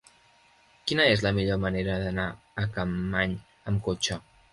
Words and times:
Quina 0.91 1.03
és 1.17 1.21
la 1.25 1.31
millor 1.39 1.59
manera 1.65 1.97
d'anar 2.03 2.25
a 2.63 2.65
Capmany 2.79 3.37
amb 3.73 3.83
cotxe? 3.89 4.19